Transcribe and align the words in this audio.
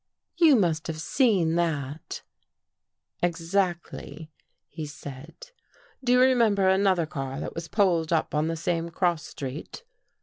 "You 0.45 0.55
must 0.55 0.87
have 0.87 0.99
seen 0.99 1.53
that."" 1.57 2.23
Exactly," 3.21 4.31
he 4.67 4.87
said." 4.87 5.35
Do 6.03 6.13
you 6.13 6.19
remember 6.19 6.67
another 6.67 7.05
car 7.05 7.39
that 7.39 7.53
was 7.53 7.67
pulled 7.67 8.11
up 8.11 8.33
on 8.33 8.47
the 8.47 8.55
same 8.55 8.89
cross 8.89 9.23
street? 9.27 9.83